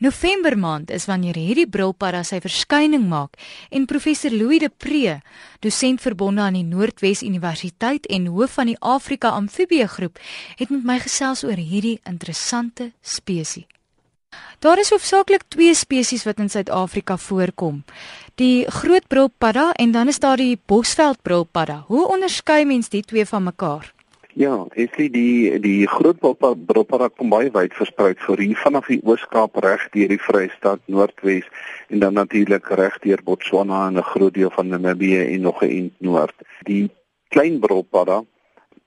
November 0.00 0.56
maand 0.56 0.90
is 0.90 1.04
wanneer 1.04 1.36
hierdie 1.36 1.66
brilpadda 1.68 2.22
sy 2.24 2.38
verskyning 2.40 3.02
maak 3.10 3.34
en 3.68 3.82
professor 3.84 4.32
Louis 4.32 4.62
de 4.62 4.70
Pre, 4.72 5.18
dosent 5.60 6.00
verbonde 6.00 6.40
aan 6.40 6.56
die 6.56 6.64
Noordwes 6.64 7.20
Universiteit 7.20 8.08
en 8.08 8.30
hoof 8.32 8.56
van 8.56 8.70
die 8.70 8.78
Afrika 8.80 9.34
Amfibie 9.36 9.84
Groep, 9.84 10.16
het 10.56 10.72
met 10.72 10.88
my 10.88 10.96
gesels 11.04 11.44
oor 11.44 11.60
hierdie 11.60 11.98
interessante 12.08 12.94
spesies. 13.04 13.68
Daar 14.64 14.80
is 14.80 14.94
hoofsaaklik 14.94 15.44
twee 15.52 15.76
spesies 15.76 16.24
wat 16.24 16.40
in 16.40 16.48
Suid-Afrika 16.48 17.20
voorkom. 17.20 17.84
Die 18.40 18.64
groot 18.72 19.04
brilpadda 19.04 19.72
en 19.76 19.92
dan 19.92 20.08
is 20.08 20.24
daar 20.24 20.40
die 20.40 20.56
bosveld 20.64 21.20
brilpadda. 21.20 21.82
Hoe 21.92 22.08
onderskei 22.08 22.64
mens 22.64 22.88
die 22.88 23.04
twee 23.04 23.28
van 23.28 23.50
mekaar? 23.52 23.92
Ja, 24.38 24.52
ek 24.78 24.92
sê 24.94 25.08
die 25.10 25.58
die 25.58 25.88
groot 25.90 26.20
bropara 26.22 27.08
kom 27.10 27.32
baie 27.32 27.50
wyd 27.50 27.72
versprei 27.74 28.12
vir 28.14 28.38
hier 28.38 28.58
vanaf 28.62 28.86
die 28.86 29.00
Oos-Kaap 29.02 29.58
reg 29.64 29.88
deur 29.90 30.12
die 30.12 30.18
Vrystaat 30.22 30.82
Noordwes 30.86 31.48
en 31.90 31.98
dan 31.98 32.14
natuurlik 32.14 32.68
reg 32.78 33.00
deur 33.02 33.18
Botswana 33.26 33.88
en 33.88 33.98
'n 33.98 34.06
groot 34.12 34.34
deel 34.34 34.50
van 34.54 34.68
Namibië 34.68 35.34
en 35.34 35.42
nog 35.42 35.62
'n 35.62 35.70
ent 35.78 35.94
noord. 35.98 36.36
Die 36.62 36.90
klein 37.30 37.58
bropara 37.58 38.22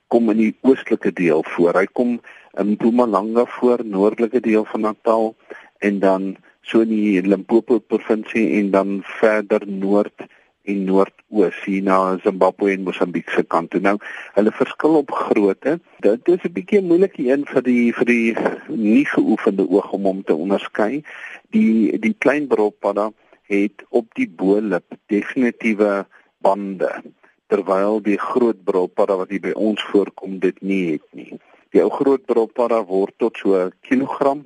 kom 0.08 0.30
in 0.30 0.36
die 0.36 0.54
oostelike 0.62 1.12
deel 1.12 1.44
voor. 1.44 1.74
Hy 1.74 1.86
kom 1.92 2.20
in 2.56 2.70
Mpumalanga 2.70 3.44
voor, 3.44 3.84
noordelike 3.84 4.40
deel 4.40 4.64
van 4.64 4.80
Natal 4.80 5.36
en 5.78 5.98
dan 5.98 6.36
so 6.62 6.80
in 6.80 6.88
die 6.88 7.20
Limpopo 7.22 7.78
provinsie 7.78 8.48
en 8.60 8.70
dan 8.70 9.02
verder 9.20 9.60
noord 9.66 10.24
en 10.64 10.84
noordoos 10.84 11.56
hier 11.64 11.82
na 11.82 12.16
Zimbabwe 12.22 12.72
en 12.72 12.84
Mosambiek 12.86 13.28
se 13.30 13.44
kant 13.44 13.70
toe. 13.70 13.80
Nou, 13.84 13.96
hulle 14.36 14.52
verskil 14.52 14.96
op 15.00 15.12
grootte. 15.12 15.78
Dit 16.04 16.28
is 16.28 16.44
'n 16.44 16.52
bietjie 16.52 16.80
moeilik 16.80 17.18
een 17.18 17.44
vir 17.46 17.62
die 17.62 17.92
vir 17.92 18.06
die 18.06 18.36
nie 18.68 19.04
geoefende 19.04 19.68
oog 19.68 19.92
om 19.92 20.04
hom 20.04 20.22
te 20.24 20.34
onderskei. 20.34 21.02
Die 21.50 21.98
die 21.98 22.14
klein 22.18 22.46
broppadda 22.46 23.12
het 23.42 23.84
op 23.88 24.06
die 24.14 24.28
bo-lip 24.28 24.84
definitiewe 25.06 26.06
bande 26.38 27.02
terwyl 27.46 28.00
die 28.02 28.18
groot 28.18 28.64
broppadda 28.64 29.16
wat 29.16 29.30
hier 29.30 29.40
by 29.40 29.52
ons 29.52 29.82
voorkom 29.92 30.38
dit 30.38 30.62
nie 30.62 30.92
het 30.92 31.08
nie. 31.12 31.38
Die 31.70 31.82
ou 31.82 31.90
groot 31.90 32.24
broppadda 32.24 32.84
word 32.84 33.14
tot 33.18 33.36
so 33.36 33.54
'n 33.54 33.72
kilogram 33.80 34.44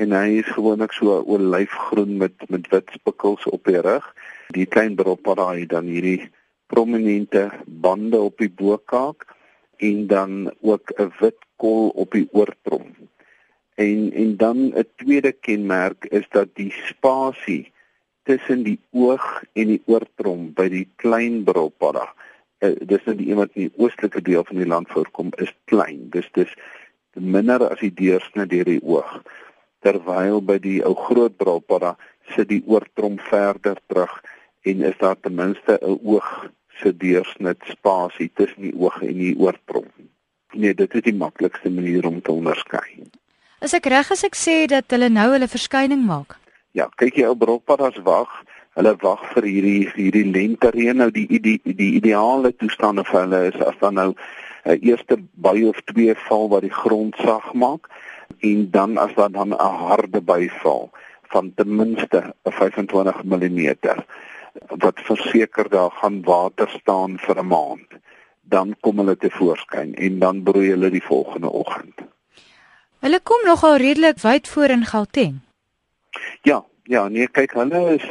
en 0.00 0.14
hy 0.16 0.40
is 0.40 0.52
gewoonlik 0.56 0.94
so 0.96 1.20
olyfgroen 1.36 2.16
met 2.22 2.46
met 2.48 2.68
wit 2.72 2.92
spikkels 2.96 3.44
op 3.56 3.68
die 3.68 3.80
rug 3.84 4.06
die 4.56 4.66
klein 4.66 4.96
broppada 4.98 5.50
het 5.52 5.72
dan 5.74 5.90
hierdie 5.92 6.30
prominente 6.72 7.50
bande 7.66 8.20
op 8.30 8.38
die 8.38 8.52
bokaak 8.62 9.26
en 9.88 10.06
dan 10.06 10.32
ook 10.60 10.92
'n 10.96 11.12
wit 11.20 11.40
kol 11.56 11.88
op 11.88 12.10
die 12.12 12.28
oortrom. 12.32 12.88
En 13.74 14.12
en 14.12 14.36
dan 14.36 14.56
'n 14.74 14.86
tweede 14.96 15.32
kenmerk 15.32 16.04
is 16.04 16.26
dat 16.30 16.48
die 16.54 16.72
spasie 16.88 17.72
tussen 18.22 18.62
die 18.62 18.80
oog 18.90 19.42
en 19.52 19.66
die 19.66 19.82
oortrom 19.86 20.52
by 20.52 20.68
die 20.68 20.88
klein 20.96 21.44
broppada 21.44 22.06
uh, 22.60 22.76
dis 22.92 23.04
nou 23.04 23.16
die 23.16 23.30
een 23.30 23.40
wat 23.40 23.54
in 23.54 23.68
die 23.68 23.76
oostelike 23.76 24.22
deel 24.22 24.44
van 24.44 24.56
die 24.56 24.66
land 24.66 24.88
voorkom 24.88 25.32
is 25.36 25.52
klein. 25.64 26.08
Dis 26.10 26.28
dis 26.32 26.52
minder 27.14 27.68
as 27.68 27.80
die 27.80 27.94
deursnit 27.94 28.50
deur 28.50 28.64
die 28.64 28.82
oog. 28.82 29.22
Terwyl 29.80 30.40
by 30.44 30.58
die 30.58 30.80
ou 30.84 30.94
groot 30.94 31.36
broppada 31.36 31.96
sit 32.34 32.48
die 32.48 32.62
oortrom 32.66 33.18
verder 33.30 33.80
terug 33.88 34.12
en 34.68 34.82
is 34.84 34.98
daar 35.00 35.16
ten 35.20 35.34
minste 35.34 35.78
'n 35.80 35.98
oog 36.02 36.50
se 36.80 36.96
deursnit 36.96 37.60
spasie 37.64 38.30
tussen 38.34 38.62
die 38.62 38.76
oog 38.76 39.02
en 39.02 39.18
die 39.18 39.36
oortrom. 39.38 39.88
Nee, 40.52 40.74
dit 40.74 40.94
is 40.94 41.02
die 41.02 41.14
maklikste 41.14 41.70
manier 41.70 42.06
om 42.06 42.20
te 42.22 42.32
onderskei. 42.32 43.04
Is 43.60 43.74
ek 43.74 43.86
reg 43.86 44.10
as 44.10 44.24
ek 44.24 44.36
sê 44.36 44.66
dat 44.66 44.90
hulle 44.90 45.08
nou 45.08 45.32
hulle 45.32 45.48
verskyning 45.48 46.04
maak? 46.06 46.38
Ja, 46.72 46.88
kyk 46.96 47.16
jy 47.20 47.26
ou 47.28 47.36
brokpaddas 47.36 47.98
wag. 48.06 48.30
Hulle 48.78 48.94
wag 49.02 49.24
vir 49.34 49.42
hierdie 49.42 49.90
hierdie 49.96 50.26
lentereën 50.32 50.96
nou 50.96 51.10
die 51.10 51.26
die 51.26 51.58
die 51.64 51.90
ideale 51.98 52.52
toestande 52.56 53.04
vir 53.04 53.20
hulle 53.20 53.40
is 53.50 53.58
as 53.66 53.76
dan 53.80 53.94
nou 53.94 54.10
'n 54.10 54.70
uh, 54.70 54.78
eerste 54.80 55.16
bui 55.34 55.64
of 55.68 55.80
twee 55.92 56.14
val 56.28 56.48
wat 56.48 56.62
die 56.62 56.76
grond 56.82 57.16
sag 57.16 57.52
maak 57.52 57.88
en 58.40 58.70
dan 58.70 58.98
as 58.98 59.14
daar 59.14 59.30
dan 59.30 59.54
'n 59.54 59.74
harde 59.86 60.20
bui 60.20 60.50
val 60.62 60.90
van 61.22 61.52
ten 61.54 61.76
minste 61.76 62.34
25 62.44 63.22
mm 63.22 63.76
wat 64.82 65.00
verseker 65.00 65.68
daar 65.68 65.90
gaan 65.90 66.22
water 66.22 66.68
staan 66.68 67.18
vir 67.18 67.38
'n 67.38 67.46
maand, 67.46 67.88
dan 68.40 68.76
kom 68.80 68.98
hulle 68.98 69.16
te 69.16 69.30
voorskyn 69.30 69.94
en 69.94 70.18
dan 70.18 70.42
broei 70.42 70.70
hulle 70.70 70.90
die 70.90 71.04
volgende 71.04 71.50
oggend. 71.50 71.94
Hulle 73.00 73.20
kom 73.20 73.44
nogal 73.44 73.76
redelik 73.76 74.18
wyd 74.18 74.48
voor 74.48 74.68
in 74.68 74.84
Gauteng. 74.84 75.40
Ja, 76.42 76.64
ja, 76.82 77.08
nee, 77.08 77.28
kyk, 77.28 77.52
hulle 77.52 77.94
is 77.94 78.06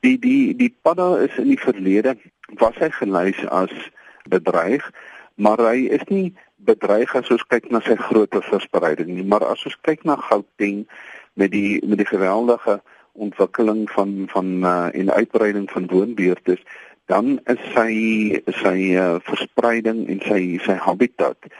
die 0.00 0.18
die 0.18 0.56
die 0.56 0.76
padda 0.82 1.16
is 1.16 1.36
in 1.36 1.48
die 1.48 1.60
verlede 1.60 2.16
was 2.60 2.76
hy 2.80 2.90
gelys 2.90 3.40
as 3.48 3.72
bedreig, 4.28 4.84
maar 5.34 5.58
hy 5.58 5.88
is 5.98 6.04
nie 6.08 6.36
bedreig 6.58 7.14
as 7.16 7.30
ons 7.30 7.44
kyk 7.46 7.70
na 7.70 7.80
sy 7.86 7.96
grootte 8.00 8.42
verspreiding 8.42 9.14
nie, 9.14 9.24
maar 9.24 9.46
as 9.46 9.64
ons 9.68 9.78
kyk 9.86 10.04
na 10.08 10.18
Gauteng 10.28 10.84
met 11.38 11.52
die 11.54 11.78
met 11.86 12.00
die 12.02 12.08
geweldige 12.08 12.80
ontwikkeling 13.18 13.86
van 13.90 14.26
van 14.32 14.52
uh, 14.66 14.88
en 14.94 15.10
uitbreiding 15.10 15.70
van 15.70 15.86
woonbuurte 15.90 16.58
dan 17.08 17.38
is 17.48 17.60
sy 17.72 17.92
sy 18.60 18.76
uh, 19.00 19.16
verspreiding 19.24 20.04
en 20.12 20.20
sy 20.26 20.42
sy 20.64 20.76
habitat 20.84 21.50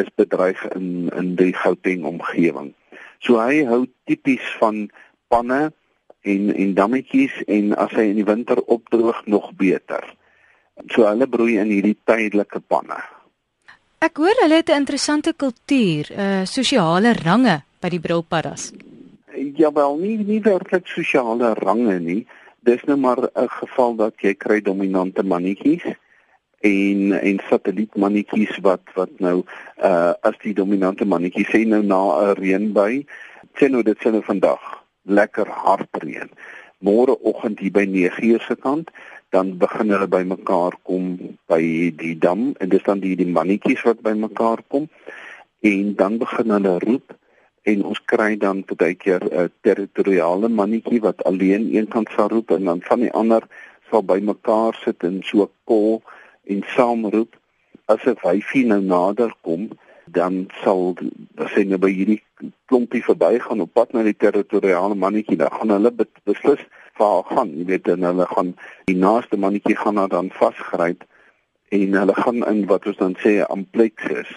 is 0.00 0.08
bedreig 0.16 0.60
in 0.74 1.10
in 1.14 1.34
die 1.38 1.52
Gauteng 1.52 2.06
omgewing. 2.08 2.72
So 3.20 3.38
hy 3.40 3.62
hou 3.68 3.84
tipies 4.08 4.46
van 4.60 4.86
panne 5.28 5.72
en 6.24 6.54
en 6.54 6.74
dammetjies 6.78 7.36
en 7.46 7.74
as 7.76 7.92
hy 7.98 8.08
in 8.12 8.22
die 8.22 8.28
winter 8.30 8.62
opdroog 8.64 9.26
nog 9.26 9.52
beter. 9.60 10.08
So 10.90 11.06
hulle 11.06 11.28
broei 11.30 11.58
in 11.60 11.70
hierdie 11.70 11.98
tydelike 12.08 12.64
panne. 12.64 13.02
Ek 13.98 14.16
hoor 14.16 14.36
hulle 14.42 14.54
het 14.54 14.68
'n 14.68 14.80
interessante 14.82 15.32
kultuur, 15.36 16.10
uh, 16.10 16.44
sosiale 16.44 17.12
range 17.12 17.62
by 17.80 17.88
die 17.88 18.00
brilpaddas 18.00 18.72
ja 19.54 19.72
wel 19.72 19.96
nie 19.96 20.16
nie 20.18 20.40
werklik 20.42 20.86
sosiale 20.86 21.54
range 21.54 21.98
nie. 22.00 22.26
Dis 22.60 22.84
nou 22.84 22.96
maar 22.96 23.18
'n 23.18 23.48
geval 23.48 23.94
dat 23.94 24.14
jy 24.16 24.34
kry 24.34 24.60
dominante 24.60 25.22
mannetjies 25.22 25.84
en 26.60 27.12
en 27.12 27.40
satellietmannetjies 27.48 28.58
wat 28.62 28.82
wat 28.94 29.10
nou 29.18 29.44
uh 29.82 30.12
as 30.20 30.38
die 30.42 30.54
dominante 30.54 31.04
mannetjie 31.04 31.46
sê 31.46 31.66
nou 31.66 31.82
na 31.82 32.00
'n 32.00 32.34
reënbui 32.34 33.06
sien 33.54 33.70
nou 33.70 33.82
dit 33.82 33.98
sien 34.00 34.12
nou 34.12 34.22
vandag 34.22 34.60
lekker 35.02 35.48
hard 35.48 35.88
reën. 35.92 36.30
Môreoggend 36.78 37.58
hier 37.58 37.72
by 37.72 37.86
9:00 37.86 38.40
se 38.46 38.56
kant 38.56 38.90
dan 39.34 39.56
begin 39.58 39.90
hulle 39.90 40.06
bymekaar 40.06 40.76
kom 40.86 41.04
by 41.50 41.60
die 42.02 42.14
dam 42.26 42.52
en 42.62 42.70
dis 42.70 42.86
dan 42.86 43.02
die 43.02 43.16
die 43.18 43.30
mannetjies 43.36 43.82
wat 43.88 44.02
bymekaar 44.06 44.62
kom 44.70 44.88
en 45.70 45.94
dan 45.98 46.18
begin 46.22 46.54
hulle 46.54 46.74
roep 46.86 47.16
en 47.72 47.84
ons 47.90 48.00
kry 48.12 48.34
dan 48.44 48.62
baie 48.82 48.94
keer 49.04 49.22
'n 49.24 49.50
territoriale 49.66 50.48
mannetjie 50.60 51.00
wat 51.06 51.24
alleen 51.30 51.64
een 51.76 51.88
kant 51.94 52.10
sal 52.16 52.28
roep 52.34 52.50
en 52.56 52.64
dan 52.70 52.82
van 52.90 53.00
die 53.06 53.14
ander 53.22 53.42
sal 53.90 54.02
bymekaar 54.12 54.78
sit 54.84 55.02
en 55.08 55.22
so 55.30 55.48
kol 55.64 56.02
en 56.44 56.62
saam 56.76 57.06
roep 57.16 57.40
as 57.86 58.06
'n 58.06 58.20
wyfie 58.22 58.66
nou 58.66 58.80
nader 58.80 59.34
kom 59.40 59.68
dan 60.06 60.46
sal 60.62 60.94
hy 61.56 61.64
nou 61.64 61.78
by 61.78 61.90
hierdie 61.98 62.22
klompie 62.68 63.02
verbygaan 63.02 63.60
op 63.66 63.72
pad 63.72 63.92
na 63.92 64.02
die 64.02 64.16
territoriale 64.24 64.94
mannetjie 64.94 65.36
dan 65.36 65.50
gaan 65.50 65.74
hulle 65.76 65.92
beslis 66.24 66.62
haar 66.98 67.24
gaan 67.30 67.54
jy 67.58 67.64
weet 67.72 67.88
en 67.88 68.02
hulle 68.02 68.26
gaan 68.26 68.54
die 68.90 68.96
naaste 68.96 69.36
mannetjie 69.36 69.76
gaan 69.76 70.00
dan 70.08 70.30
vasgryp 70.30 71.04
en 71.74 71.96
hulle 72.00 72.14
gaan 72.14 72.44
in 72.46 72.66
wat 72.66 72.86
ons 72.86 72.96
dan 72.96 73.16
sê 73.22 73.40
'n 73.40 73.50
amplexus 73.56 74.30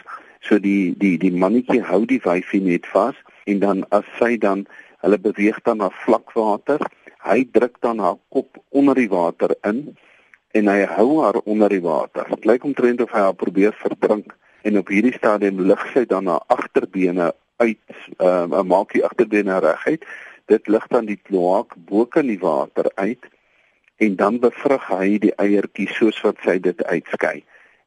So 0.47 0.59
die 0.63 0.95
die 0.95 1.17
die 1.19 1.33
mannetjie 1.33 1.81
hou 1.83 2.05
die 2.07 2.21
wyfie 2.23 2.61
net 2.63 2.85
vas 2.93 3.15
en 3.51 3.59
dan 3.59 3.83
as 3.95 4.05
sy 4.19 4.37
dan 4.39 4.63
hulle 5.03 5.19
beweeg 5.19 5.59
dan 5.67 5.81
na 5.83 5.89
vlakwater, 6.03 6.79
hy 7.27 7.43
druk 7.51 7.81
dan 7.83 7.99
haar 7.99 8.15
kop 8.31 8.59
onder 8.69 8.95
die 8.95 9.09
water 9.11 9.55
in 9.67 9.97
en 10.55 10.71
hy 10.71 10.85
hou 10.95 11.23
haar 11.23 11.41
onder 11.43 11.69
die 11.69 11.83
water. 11.83 12.29
Dit 12.31 12.47
lyk 12.47 12.63
omtrent 12.63 13.03
of 13.03 13.11
hy 13.11 13.25
haar 13.25 13.35
probeer 13.35 13.75
verdrink 13.81 14.31
en 14.63 14.79
op 14.79 14.87
hierdie 14.91 15.15
stadium 15.17 15.59
lig 15.67 15.83
sy 15.93 16.05
dan 16.07 16.31
haar 16.31 16.45
agterbene 16.53 17.33
uit, 17.59 17.99
uh, 18.21 18.63
maak 18.63 18.93
die 18.95 19.03
agterbene 19.03 19.59
reguit. 19.63 20.07
Dit 20.47 20.67
lig 20.67 20.85
dan 20.87 21.05
die 21.05 21.19
kloak 21.29 21.75
bo 21.89 22.05
kan 22.05 22.27
die 22.31 22.39
water 22.39 22.91
uit 22.95 23.25
en 23.97 24.15
dan 24.15 24.39
bevrug 24.39 24.85
hy 24.91 25.17
die 25.19 25.33
eiertjies 25.41 25.95
soos 25.97 26.21
wat 26.23 26.39
sy 26.45 26.57
dit 26.63 26.83
uitskei. 26.85 27.41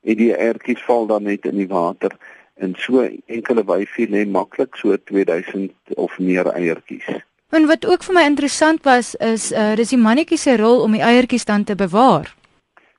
En 0.05 0.19
die 0.19 0.33
eiertjies 0.35 0.83
val 0.85 1.07
dan 1.11 1.29
net 1.29 1.47
in 1.49 1.57
die 1.61 1.71
water 1.71 2.17
en 2.61 2.75
so 2.77 3.07
enkele 3.27 3.65
wyfie 3.65 4.09
lê 4.11 4.27
maklik 4.29 4.77
so 4.77 4.97
2000 4.97 5.73
of 5.97 6.19
meer 6.19 6.51
eiertjies. 6.53 7.09
En 7.51 7.67
wat 7.67 7.87
ook 7.87 8.05
vir 8.07 8.15
my 8.15 8.25
interessant 8.29 8.85
was 8.85 9.15
is 9.15 9.51
uh 9.53 9.73
dis 9.79 9.95
die 9.95 10.03
mannetjie 10.03 10.39
se 10.39 10.57
rol 10.61 10.85
om 10.85 10.93
die 10.95 11.03
eiertjies 11.03 11.49
dan 11.49 11.65
te 11.65 11.75
bewaar. 11.75 12.29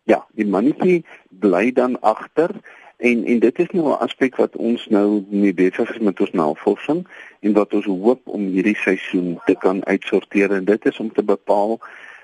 Ja, 0.10 0.24
die 0.36 0.48
mannetjie 0.48 1.04
bly 1.30 1.72
dan 1.72 2.00
agter 2.02 2.58
En 3.02 3.24
en 3.26 3.40
dit 3.40 3.60
is 3.60 3.70
nou 3.72 3.88
'n 3.90 4.02
aspek 4.06 4.36
wat 4.36 4.56
ons 4.56 4.88
nou 4.88 5.26
mee 5.30 5.54
besig 5.54 5.90
is 5.94 6.00
met 6.00 6.20
ons 6.20 6.32
navorsing 6.32 7.08
en 7.40 7.54
wat 7.54 7.74
ons 7.74 7.86
hoop 7.86 8.22
om 8.24 8.42
hierdie 8.46 8.78
seisoen 8.78 9.40
te 9.46 9.56
kan 9.56 9.86
uitsorteer. 9.86 10.52
En 10.52 10.66
dit 10.66 10.86
is 10.86 11.00
om 11.00 11.12
te 11.14 11.24
bepaal 11.24 11.80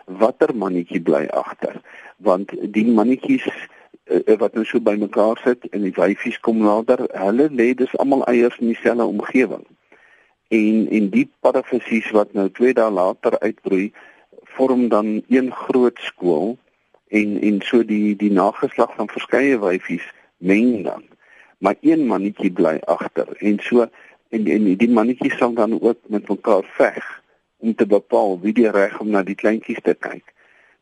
watter 0.05 0.55
mannetjie 0.55 1.01
bly 1.01 1.25
agter. 1.25 1.81
Want 2.17 2.53
die 2.61 2.85
mannetjies 2.85 3.47
uh, 4.05 4.37
wat 4.37 4.53
nou 4.53 4.65
so 4.65 4.79
bymekaar 4.79 5.41
sit 5.43 5.65
en 5.69 5.81
die 5.81 5.95
wyfies 5.95 6.39
kom 6.39 6.61
nader 6.61 7.07
hulle 7.11 7.49
lê 7.49 7.73
dis 7.73 7.97
almal 7.97 8.23
eiers 8.25 8.57
in 8.57 8.67
dieselfde 8.67 9.03
omgewing. 9.05 9.65
En 10.47 10.87
en 10.91 11.09
die 11.09 11.25
parafisies 11.39 12.11
wat 12.11 12.33
nou 12.33 12.49
2 12.49 12.73
dae 12.73 12.91
later 12.91 13.39
uitbroei 13.39 13.91
vorm 14.43 14.87
dan 14.87 15.23
een 15.27 15.51
groot 15.51 15.97
skool 15.99 16.57
en 17.07 17.41
en 17.41 17.61
so 17.61 17.83
die 17.85 18.15
die 18.15 18.31
nageslag 18.31 18.95
van 18.95 19.09
verskeie 19.09 19.57
wyfies 19.59 20.05
meng 20.37 20.83
dan 20.83 21.03
maar 21.57 21.75
een 21.81 22.05
mannetjie 22.07 22.51
bly 22.51 22.77
agter. 22.85 23.27
En 23.37 23.59
so 23.59 23.87
en 24.29 24.47
en 24.47 24.65
die 24.77 24.89
mannetjie 24.89 25.31
sal 25.37 25.53
dan 25.53 25.81
ook 25.81 25.97
met 26.07 26.29
mekaar 26.29 26.65
veg 26.77 27.05
om 27.57 27.75
te 27.75 27.85
bepaal 27.85 28.39
wie 28.41 28.53
die 28.53 28.69
reg 28.71 28.99
om 28.99 29.09
na 29.09 29.23
die 29.23 29.35
kleintjies 29.35 29.81
te 29.83 29.93
kyk. 29.93 30.33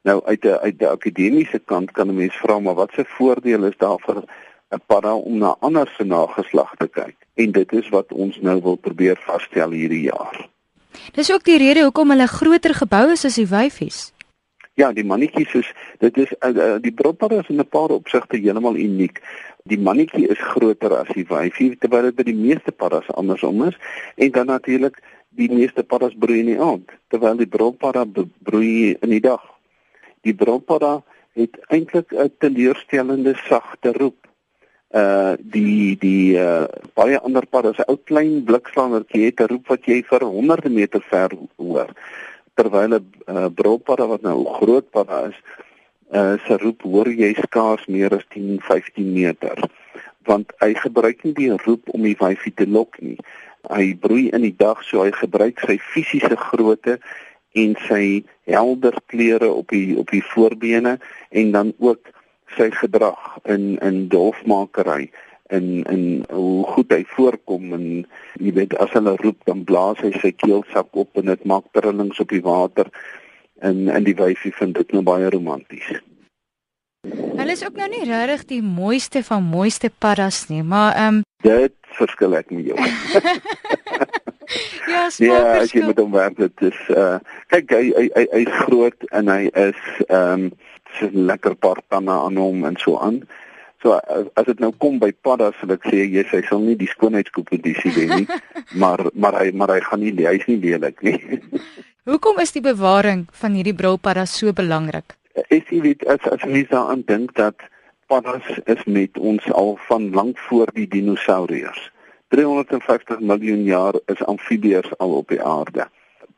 Nou 0.03 0.21
uit 0.25 0.45
'n 0.45 0.59
uit 0.61 0.79
die 0.79 0.87
akademiese 0.87 1.59
kant 1.59 1.91
kan 1.91 2.09
'n 2.09 2.15
mens 2.15 2.35
vra 2.35 2.59
maar 2.59 2.73
wat 2.73 2.91
se 2.91 3.05
voordeel 3.05 3.63
is 3.63 3.77
daar 3.77 3.99
vir 3.99 4.23
'n 4.71 4.81
para 4.85 5.15
om 5.15 5.37
na 5.37 5.55
ander 5.59 5.93
se 5.97 6.03
nageslag 6.03 6.75
te 6.77 6.87
kyk? 6.87 7.15
En 7.33 7.51
dit 7.51 7.73
is 7.73 7.89
wat 7.89 8.11
ons 8.11 8.41
nou 8.41 8.61
wil 8.61 8.75
probeer 8.75 9.17
vasstel 9.25 9.71
hierdie 9.71 10.01
jaar. 10.01 10.49
Dis 11.11 11.31
ook 11.31 11.43
die 11.43 11.57
rede 11.57 11.83
hoekom 11.83 12.09
hulle 12.09 12.27
groter 12.27 12.73
gebou 12.73 13.11
is 13.11 13.25
as 13.25 13.35
die 13.35 13.47
wyfies 13.47 14.14
Ja, 14.75 14.89
die 14.91 15.05
mannetjies 15.07 15.53
is 15.55 15.67
dit 16.03 16.17
is 16.19 16.31
uh, 16.43 16.75
die 16.83 16.91
bropara 16.91 17.37
is 17.39 17.47
in 17.47 17.61
'n 17.63 17.67
paar 17.75 17.93
opsigte 17.95 18.37
heeltemal 18.37 18.75
uniek. 18.75 19.21
Die 19.63 19.79
mannetjie 19.79 20.27
is 20.27 20.41
groter 20.51 20.97
as 20.97 21.07
die 21.15 21.23
wyfie 21.29 21.77
terwyl 21.79 22.09
dit 22.09 22.15
by 22.15 22.25
die 22.27 22.35
meeste 22.35 22.71
paras 22.71 23.07
andersom 23.15 23.63
is 23.63 23.77
en 24.15 24.31
dan 24.31 24.51
natuurlik 24.51 24.99
die 25.29 25.47
meeste 25.47 25.83
paras 25.83 26.17
broei 26.19 26.39
in 26.39 26.51
die 26.51 26.59
aand 26.59 26.91
terwyl 27.07 27.39
die 27.39 27.47
bropara 27.47 28.03
broei 28.43 28.97
in 28.99 29.15
die 29.15 29.21
dag. 29.23 29.39
Die 30.27 30.35
bropara 30.35 31.03
het 31.39 31.55
eintlik 31.71 32.11
'n 32.11 32.35
teleurstellende 32.39 33.35
sagte 33.47 33.95
roep. 33.95 34.27
Uh 34.91 35.39
die 35.39 35.95
die 35.97 36.35
uh 36.35 36.67
baie 36.93 37.19
ander 37.19 37.47
paras, 37.47 37.79
'n 37.79 37.87
ou 37.87 37.97
klein 38.03 38.43
blikslaandertjie 38.43 39.25
het 39.25 39.39
'n 39.39 39.47
roep 39.47 39.67
wat 39.67 39.85
jy 39.85 40.03
vir 40.03 40.19
honderde 40.19 40.69
meter 40.69 41.01
ver 41.01 41.31
hoor 41.55 41.95
terwyl 42.55 42.95
'n 42.95 43.05
uh, 43.27 43.47
bropara 43.53 44.07
wat 44.07 44.21
nou 44.21 44.45
groot 44.59 44.89
para 44.89 45.27
is, 45.29 45.37
uh, 46.11 46.35
se 46.45 46.57
roep 46.57 46.81
hoor 46.81 47.09
jy 47.09 47.33
skaars 47.33 47.85
meer 47.85 48.15
as 48.15 48.25
10, 48.33 48.59
15 48.61 49.13
meter. 49.13 49.59
Want 50.25 50.53
hy 50.59 50.73
gebruik 50.73 51.23
nie 51.23 51.33
die 51.33 51.51
roep 51.65 51.89
om 51.93 52.01
die 52.01 52.17
wyfie 52.19 52.53
te 52.53 52.67
lok 52.67 52.97
nie. 53.01 53.17
Hy 53.69 53.95
broei 53.99 54.29
in 54.29 54.41
die 54.41 54.55
dag, 54.57 54.83
so 54.83 55.03
hy 55.03 55.11
gebruik 55.11 55.59
sy 55.59 55.77
fisiese 55.81 56.37
grootte 56.37 56.99
en 57.55 57.75
sy 57.87 58.23
helder 58.49 58.97
kleure 59.11 59.51
op 59.51 59.71
die 59.73 59.95
op 59.97 60.11
die 60.11 60.23
voorbene 60.33 60.97
en 61.29 61.51
dan 61.51 61.73
ook 61.79 62.11
sy 62.57 62.69
gedrag 62.71 63.37
in 63.43 63.75
in 63.81 64.07
dolfmakery 64.11 65.09
en 65.53 65.83
en 65.83 66.25
hoe 66.29 66.65
goed 66.73 66.91
hy 66.93 67.03
voorkom 67.13 67.73
en 67.77 67.85
jy 68.41 68.53
weet 68.55 68.73
as 68.81 68.93
hulle 68.97 69.15
roep 69.21 69.45
dan 69.45 69.63
blaas 69.67 70.01
hy 70.01 70.11
sy 70.17 70.31
keelsak 70.33 70.97
op 70.97 71.21
en 71.21 71.29
dit 71.29 71.45
maak 71.45 71.67
trillings 71.77 72.19
op 72.19 72.33
die 72.33 72.41
water 72.45 72.89
en 73.61 73.87
en 73.89 74.03
die 74.07 74.17
wyfie 74.17 74.53
vind 74.57 74.75
dit 74.75 74.91
nou 74.91 75.03
baie 75.05 75.29
romanties. 75.29 75.93
Hulle 77.05 77.53
is 77.53 77.63
ook 77.65 77.77
nou 77.77 77.87
nie 77.91 78.03
regtig 78.09 78.45
die 78.49 78.61
mooiste 78.65 79.21
van 79.23 79.43
mooiste 79.45 79.89
paddas 79.89 80.47
nie, 80.49 80.63
maar 80.63 80.95
ehm 80.95 81.21
um... 81.21 81.23
dit 81.45 81.75
verskil 81.99 82.35
ek 82.35 82.49
met 82.51 82.65
jou. 82.65 82.77
ja, 84.93 85.09
smaak 85.13 85.19
ja, 85.19 85.65
jy 85.69 85.85
moet 85.85 86.01
hom 86.01 86.13
werk 86.15 86.37
dit 86.41 86.67
is 86.71 86.79
uh 86.89 87.17
kyk 87.53 87.75
hy 87.77 87.83
hy 87.93 88.05
hy 88.17 88.25
hy's 88.33 88.61
groot 88.65 89.09
en 89.11 89.29
hy 89.29 89.43
is 89.67 89.81
ehm 90.07 90.47
um, 90.47 90.53
so 90.95 91.09
lekker 91.11 91.57
paar 91.59 91.81
tande 91.91 92.13
aan 92.15 92.37
hom 92.39 92.63
en 92.65 92.77
so 92.79 92.97
aan. 93.03 93.21
So 93.85 93.99
as 94.01 94.47
dit 94.47 94.61
nou 94.63 94.71
kom 94.81 94.95
by 94.97 95.11
paddas 95.21 95.53
sal 95.61 95.75
ek 95.75 95.83
sê 95.85 96.07
jy 96.09 96.23
sê 96.25 96.39
hy 96.39 96.47
sal 96.47 96.63
nie 96.63 96.73
die 96.79 96.89
skoonheidskompetisie 96.89 97.91
wen 97.93 98.13
nie, 98.23 98.39
maar 98.81 99.03
maar 99.13 99.37
hy 99.37 99.51
maar 99.53 99.75
hy 99.75 99.83
gaan 99.85 100.01
nie 100.01 100.15
hy's 100.25 100.47
nie 100.49 100.57
lelik 100.63 101.03
nie. 101.05 101.19
Hoekom 102.09 102.41
is 102.41 102.55
die 102.55 102.65
bewaring 102.65 103.27
van 103.37 103.53
hierdie 103.53 103.75
brilpaddas 103.77 104.33
so 104.33 104.53
belangrik? 104.57 105.13
Is 105.53 105.69
jy 105.69 105.83
weet 105.85 106.05
as 106.09 106.25
as 106.33 106.41
jy 106.49 106.65
daaraan 106.71 107.05
dink 107.05 107.37
dat 107.37 107.61
paddas 108.09 108.49
is 108.65 108.81
met 108.89 109.21
ons 109.21 109.45
al 109.53 109.75
van 109.85 110.09
lank 110.17 110.41
voor 110.49 110.69
die 110.73 110.87
dinosourus. 110.89 111.91
350 112.33 113.21
miljoen 113.21 113.63
jaar 113.69 114.01
is 114.09 114.25
amfibieërs 114.25 114.97
al 114.97 115.13
op 115.21 115.29
die 115.29 115.41
aarde. 115.41 115.85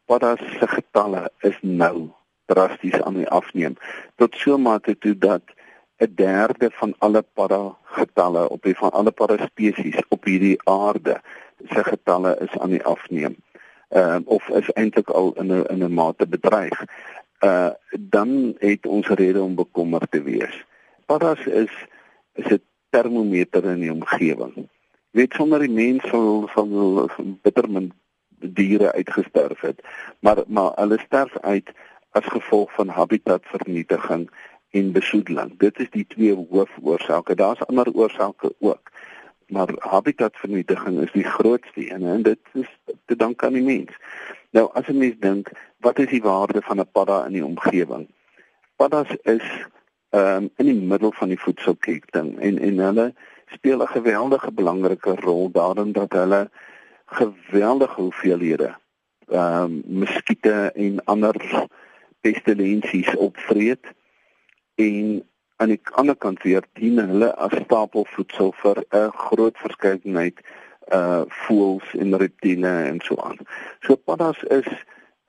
Paddas 0.05 0.43
se 0.59 0.67
getalle 0.67 1.29
is 1.47 1.55
nou 1.61 2.09
drasties 2.51 3.00
aan 3.01 3.19
die 3.23 3.29
afneem 3.31 3.75
tot 4.15 4.35
so 4.35 4.57
mate 4.57 4.95
toe 5.03 5.15
dat 5.15 5.55
'n 5.97 6.13
derde 6.15 6.69
van 6.71 6.94
alle 6.97 7.25
para 7.33 7.75
getalle 7.83 8.49
op 8.49 8.61
die 8.63 8.75
van 8.75 8.91
alle 8.91 9.11
para 9.11 9.45
spesies 9.45 9.99
op 10.07 10.23
hierdie 10.23 10.57
aarde 10.63 11.21
se 11.69 11.83
getalle 11.83 12.38
is 12.39 12.57
aan 12.59 12.69
die 12.69 12.83
afneem. 12.83 13.35
Ehm 13.89 14.21
uh, 14.21 14.21
of 14.25 14.49
is 14.49 14.69
eintlik 14.71 15.09
al 15.09 15.33
in 15.33 15.53
'n 15.53 15.65
in 15.73 15.83
'n 15.83 15.94
mate 15.94 16.27
bedreig. 16.27 16.85
Uh 17.39 17.69
dan 17.99 18.55
het 18.59 18.85
ons 18.85 19.07
rede 19.07 19.41
om 19.41 19.55
bekommerd 19.55 20.11
te 20.11 20.21
wees. 20.21 20.65
Paras 21.05 21.45
is 21.45 21.73
is 22.33 22.51
'n 22.51 22.61
termometer 22.89 23.65
in 23.65 23.79
die 23.79 23.91
omgewing. 23.91 24.69
Weet 25.11 25.33
sonder 25.33 25.59
die 25.59 25.69
mens 25.69 26.07
sal 26.07 26.50
sal 26.53 27.09
bittermin 27.41 27.91
diere 28.39 28.91
uitgesterf 28.93 29.61
het. 29.61 29.81
Maar 30.19 30.43
maar 30.47 30.71
hulle 30.75 31.00
sterf 31.00 31.38
uit 31.39 31.69
as 32.11 32.25
gevolg 32.25 32.73
van 32.73 32.88
habitatvernietiging 32.88 34.29
en 34.69 34.91
besoedeling. 34.91 35.57
Dit 35.57 35.79
is 35.79 35.89
die 35.89 36.05
twee 36.07 36.47
hoofoorsake. 36.49 37.35
Daar's 37.35 37.65
ander 37.65 37.93
oorsake 37.93 38.53
ook. 38.59 38.91
Maar 39.47 39.69
habitatvernietiging 39.77 40.99
is 41.01 41.11
die 41.11 41.23
grootste 41.23 41.91
een 41.93 42.03
en 42.03 42.21
dit 42.21 42.39
is 42.53 42.77
te 43.05 43.15
dank 43.15 43.43
aan 43.43 43.53
die 43.53 43.63
mens. 43.63 43.91
Nou 44.51 44.69
as 44.73 44.87
'n 44.87 44.97
mens 44.97 45.15
dink, 45.19 45.51
wat 45.79 45.99
is 45.99 46.09
die 46.09 46.21
waarde 46.21 46.61
van 46.61 46.79
'n 46.79 46.91
padda 46.91 47.25
in 47.25 47.31
die 47.31 47.45
omgewing? 47.45 48.07
Paddas 48.75 49.15
is 49.21 49.67
ehm 50.09 50.43
um, 50.43 50.49
in 50.55 50.65
die 50.65 50.81
middel 50.91 51.11
van 51.11 51.27
die 51.27 51.39
voedselketting 51.39 52.39
en 52.39 52.59
en 52.59 52.77
hulle 52.77 53.13
speel 53.45 53.81
'n 53.81 53.87
geweldige 53.87 54.51
belangrike 54.51 55.15
rol 55.15 55.51
daarin 55.51 55.91
dat 55.91 56.11
hulle 56.11 56.49
geweldige 57.05 58.01
hoeveelhede 58.01 58.75
ehm 59.27 59.63
um, 59.63 59.83
muskiete 59.85 60.71
en 60.75 61.03
ander 61.03 61.35
pestilensies 62.21 63.15
opvreet 63.15 63.86
en 64.77 65.25
aan 65.57 65.74
die 65.74 65.81
ander 65.98 66.15
kant 66.15 66.43
weer 66.46 66.65
dien 66.77 67.01
hulle 67.01 67.31
as 67.36 67.53
stapelvoedsel 67.63 68.53
vir 68.62 68.84
'n 68.93 69.12
groot 69.25 69.57
verskeidenheid 69.65 70.38
uh 70.98 71.24
voëls 71.46 71.88
en 72.00 72.17
reptiele 72.17 72.74
en 72.91 73.00
so 73.03 73.15
aan. 73.15 73.38
So 73.81 73.96
paddas 73.96 74.43
is 74.43 74.67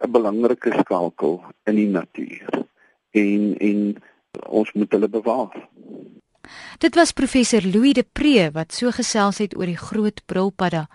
'n 0.04 0.12
belangrike 0.12 0.72
skakel 0.78 1.44
in 1.64 1.74
die 1.74 1.88
natuur 1.88 2.48
en 3.10 3.56
en 3.58 3.96
ons 4.46 4.72
moet 4.72 4.92
hulle 4.92 5.08
bewaar. 5.08 5.68
Dit 6.78 6.94
was 6.94 7.12
professor 7.12 7.62
Louis 7.62 7.92
de 7.92 8.04
Pre 8.12 8.50
wat 8.52 8.72
so 8.72 8.90
gesels 8.90 9.38
het 9.38 9.56
oor 9.56 9.66
die 9.66 9.76
groot 9.76 10.22
brilpadda. 10.26 10.88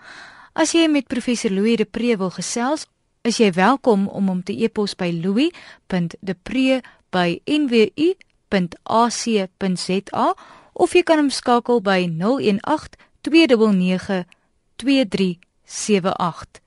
As 0.52 0.72
jy 0.72 0.88
met 0.88 1.06
professor 1.06 1.50
Louis 1.50 1.76
de 1.76 1.84
Pre 1.84 2.16
wil 2.16 2.30
gesels, 2.30 2.86
is 3.22 3.36
jy 3.36 3.52
welkom 3.52 4.08
om 4.08 4.28
hom 4.28 4.42
te 4.42 4.64
e-pos 4.64 4.96
by 4.96 5.20
louis.depre@nwu 5.22 8.14
www.ac.za 8.54 10.26
of 10.74 10.94
jy 10.94 11.02
kan 11.06 11.18
hom 11.22 11.30
skakel 11.30 11.80
by 11.82 12.06
018 12.06 12.96
299 13.26 14.24
2378 14.78 16.63